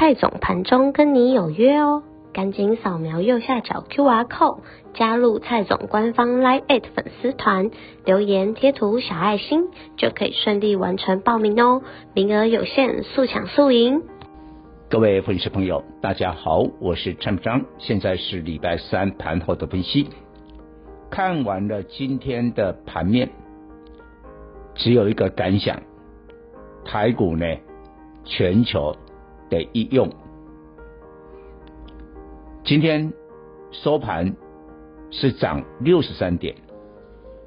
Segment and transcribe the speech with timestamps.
[0.00, 4.60] 蔡总盘中跟你有约哦，赶紧扫描右下角 QR code
[4.94, 7.72] 加入蔡总官方 Live 粉丝团，
[8.04, 9.64] 留言贴图小爱心
[9.96, 11.82] 就可以顺利完成报名哦，
[12.14, 14.04] 名额有限，速抢速赢。
[14.88, 20.08] 各位粉丝朋友，大家好，我是陈章，现在是礼拜三盘后的分析。
[21.10, 23.28] 看完了今天的盘面，
[24.76, 25.82] 只有一个感想：
[26.84, 27.44] 台股呢，
[28.24, 28.94] 全球。
[29.48, 30.10] 的一用，
[32.64, 33.12] 今天
[33.70, 34.34] 收盘
[35.10, 36.54] 是涨六十三点，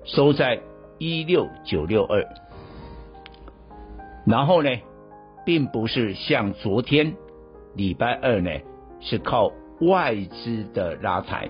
[0.03, 0.59] 收在
[0.97, 2.25] 一六九六二。
[4.25, 4.69] 然后呢，
[5.45, 7.15] 并不是像昨天
[7.75, 8.51] 礼拜二呢，
[8.99, 11.49] 是靠外资的拉抬。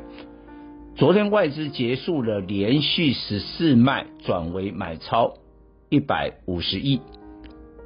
[0.95, 5.33] 昨天外资结束了连续十四卖，转为买超
[5.89, 7.01] 一百五十亿。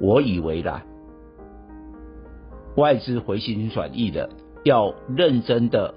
[0.00, 0.84] 我以为啦。
[2.76, 4.28] 外资回心转意的，
[4.62, 5.94] 要认真的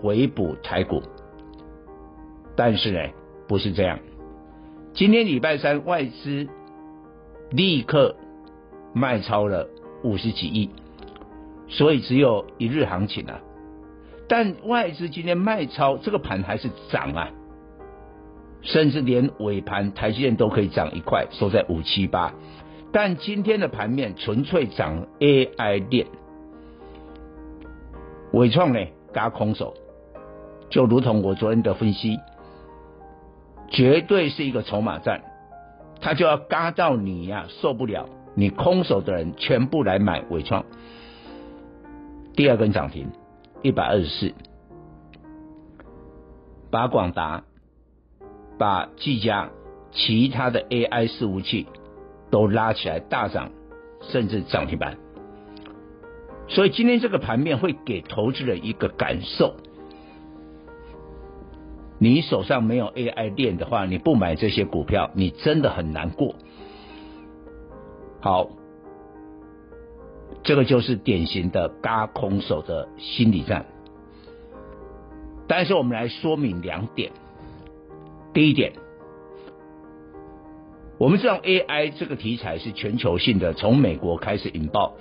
[0.00, 1.02] 回补台股，
[2.56, 3.00] 但是呢，
[3.46, 3.98] 不是这样。
[4.94, 6.48] 今天礼拜三，外资
[7.50, 8.16] 立刻
[8.94, 9.68] 卖超了
[10.02, 10.70] 五十几亿，
[11.68, 13.40] 所以只有一日行情啊。
[14.26, 17.28] 但外资今天卖超，这个盘还是涨啊，
[18.62, 22.32] 甚至连尾盘台积电都可以涨一块，收在五七八。
[22.90, 26.06] 但今天的盘面纯粹涨 AI 链。
[28.32, 29.74] 伟创呢，嘎空手，
[30.70, 32.18] 就如同我昨天的分析，
[33.68, 35.22] 绝对是一个筹码战，
[36.00, 40.64] 他就要嘎到你呀、受不了，你空手的人全部来买伟创。
[42.34, 43.10] 第二根涨停，
[43.60, 44.32] 一百二十四，
[46.70, 47.44] 把广达、
[48.58, 49.50] 把技嘉、
[49.90, 51.66] 其他的 AI 伺服器
[52.30, 53.50] 都拉起来大涨，
[54.00, 54.96] 甚至涨停板。
[56.48, 59.54] 所以今天这个盘面会给投资人一个感受：
[61.98, 66.34] 你手上没有 AI 链的话，你不买这些股票，你真的很难过。
[68.20, 68.50] 好，
[70.42, 73.66] 这个就是典型的嘎空手的心理战。
[75.46, 77.12] 但是我们来说明两点。
[78.34, 78.72] 第一点，
[80.98, 84.94] 我们知道 AI 这个题材是全球性的，从美国开始引爆。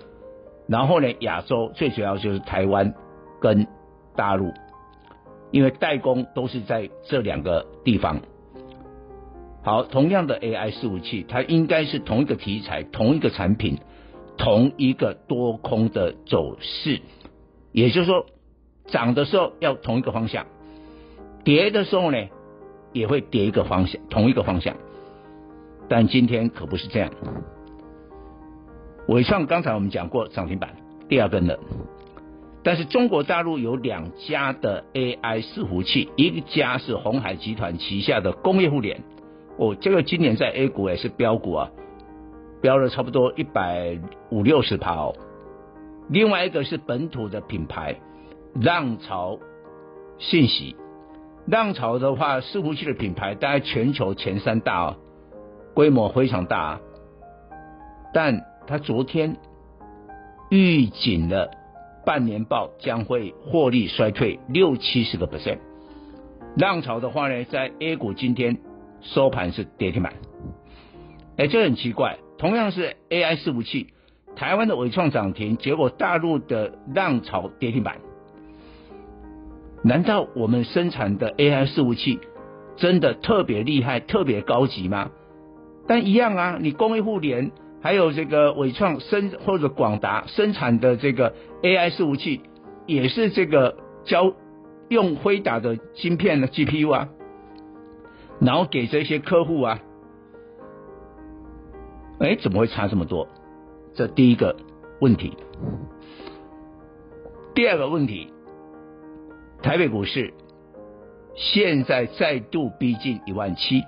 [0.72, 2.94] 然后呢，亚洲最主要就是台湾
[3.42, 3.68] 跟
[4.16, 4.54] 大陆，
[5.52, 8.22] 因为代工都是在这两个地方。
[9.64, 13.80] 好，同样的 AI 服务器，它应该是同一个题材、同一个产品、
[14.38, 17.02] 同一个多空的走势，
[17.74, 18.26] 也就是说，
[18.86, 20.46] 涨的时候要同一个方向，
[21.44, 22.18] 跌的时候呢，
[22.94, 24.78] 也会跌一个方向，同一个方向。
[25.90, 27.12] 但今天可不是这样。
[29.12, 30.70] 纬创刚才我们讲过涨停板
[31.10, 31.60] 第二根的，
[32.64, 39.04] 但是中国大陆有两家的 AI 伺服器，一家是鸿海集团旗下的工业互联，
[39.58, 41.70] 哦，这个今年在 A 股也是标股啊，
[42.62, 44.00] 标了差不多一百
[44.30, 45.14] 五六十趴哦。
[46.08, 47.98] 另外一个是本土的品牌
[48.54, 49.40] 浪潮
[50.20, 50.78] 信息，
[51.46, 54.96] 浪潮的话伺服器的品牌大概全球前三大哦，
[55.74, 56.80] 规模非常大，
[58.14, 58.50] 但。
[58.68, 59.38] 他昨天
[60.50, 61.52] 预警了
[62.06, 65.60] 半年报将会获利衰退六七十个 percent。
[66.58, 68.58] 浪潮的话呢，在 A 股今天
[69.02, 70.14] 收盘是跌停板。
[71.38, 73.88] 哎，这很奇怪，同样是 AI 伺服器，
[74.36, 78.00] 台湾的伟创涨停，结果大陆的浪潮跌停板。
[79.84, 82.20] 难道我们生产的 AI 伺服器
[82.76, 85.10] 真的特别厉害、特别高级吗？
[85.88, 87.52] 但一样啊，你工业互联。
[87.82, 91.34] 还有这个伟创生或者广达生产的这个
[91.64, 92.42] AI 伺服器，
[92.86, 94.34] 也是这个交
[94.90, 97.10] 用辉达的芯片的 GPU 啊，
[98.40, 99.80] 然后给这些客户啊，
[102.20, 103.28] 哎，怎么会差这么多？
[103.94, 104.56] 这第一个
[105.00, 105.36] 问题。
[107.54, 108.32] 第二个问题，
[109.62, 110.34] 台北股市
[111.36, 113.84] 现在再度逼近一万七，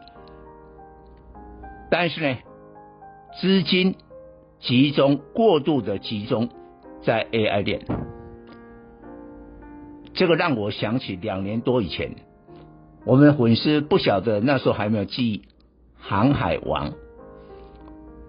[1.89, 2.37] 但是呢，
[3.41, 3.95] 资金
[4.59, 6.49] 集中过度的集中
[7.01, 7.81] 在 AI 链，
[10.13, 12.15] 这个让我想起两年多以前，
[13.05, 15.41] 我们粉丝不晓得那时候还没有记忆
[15.97, 16.93] 航海王。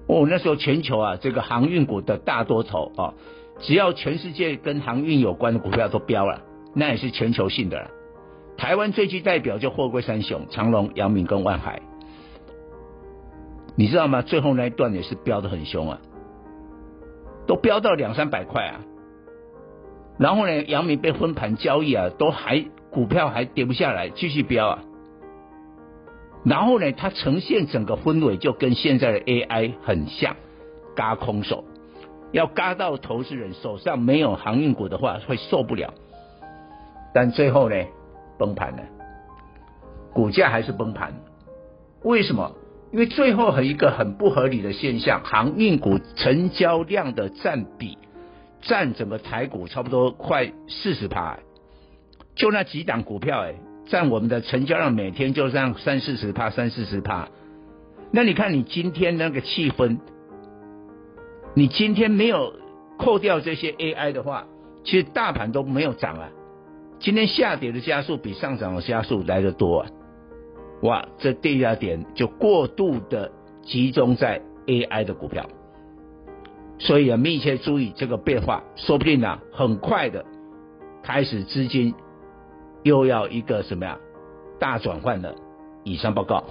[0.07, 3.15] 哦，那时候全球啊，这个航运股的大多头啊，
[3.61, 6.43] 只要全世界跟航运有关的股票都飙了，
[6.75, 7.91] 那也是全球性的了。
[8.57, 11.81] 台湾最具代表就货柜三雄：长荣、阳明跟万海。
[13.77, 14.23] 你知道吗？
[14.23, 15.99] 最后那一段也是飙得很凶啊，
[17.47, 18.81] 都飙到两三百块啊。
[20.17, 24.79] 然后呢，阳明被分盘交易啊，都还股票还跌不下来，继续飙啊。
[26.45, 30.37] 然后呢，它呈现整个氛围就跟现在的 AI 很像，
[30.95, 31.65] 嘎空手，
[32.31, 35.93] 要嘎到投资人手上没有航运股的话会受不了。
[37.13, 37.77] 但最后呢，
[38.39, 38.83] 崩盘了，
[40.13, 41.13] 股价还是崩盘。
[42.03, 42.53] 为什么？
[42.95, 47.99] 因为最后很一个很不合理的现象，航运股成交量的占比
[48.63, 51.41] 占整个台股差不多快四十趴，
[52.37, 53.57] 就那几档股票哎。
[53.87, 57.29] 占我们的成交量每天就这样三四十趴，三四十趴。
[58.13, 59.99] 那你看你今天那个气氛，
[61.55, 62.55] 你今天没有
[62.97, 64.47] 扣掉这些 AI 的话，
[64.85, 66.31] 其实大盘都没有涨啊。
[66.99, 69.91] 今天下跌的加速比上涨的加速来得多啊。
[70.85, 73.33] 哇，这第二点就过度的
[73.63, 75.49] 集中在 AI 的股票，
[76.79, 80.23] 所以要密切注意这个变化，说不定呢，很快的
[81.03, 81.95] 开始资金。
[82.83, 83.99] 又要一个什么呀？
[84.61, 85.35] 大转换了。
[85.85, 86.45] 以上报告。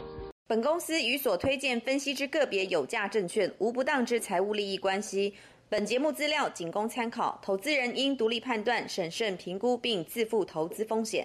[0.47, 5.31] 本公司与所推荐分析之个别有价证券无不当之财务利益关系。
[5.69, 11.21] 本节目资料仅供参考，投资人应独立判断、审慎评估并自负投资风险。